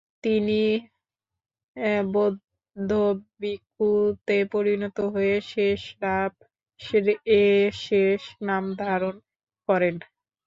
তিনি 0.23 0.61
তিনি 1.75 1.93
বৌদ্ধ 2.13 2.91
ভিক্ষুতে 3.41 4.37
পরিণত 4.53 4.97
হয়ে 5.13 5.35
শেস-রাব-য়ে-শেস 5.49 6.43
নামধারণ 8.47 9.15
করেন। 9.69 9.95